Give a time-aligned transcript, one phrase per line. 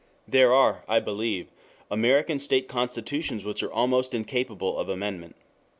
[0.27, 1.51] There are, I believe,
[1.91, 5.35] American state constitutions which are almost incapable of amendment.